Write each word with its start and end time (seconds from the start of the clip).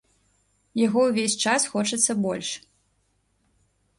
Яго 0.87 0.99
ўвесь 1.09 1.35
час 1.43 1.61
хочацца 1.75 2.11
больш. 2.23 2.49